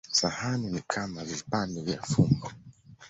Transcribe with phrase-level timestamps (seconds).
[0.11, 2.49] Sahani ni kama vipande vya fumbo.